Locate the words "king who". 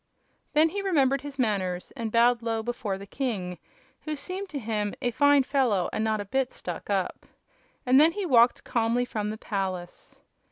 3.05-4.15